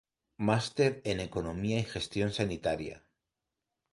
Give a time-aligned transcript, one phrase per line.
[0.37, 3.05] Máster en Economía y Gestión Sanitaria.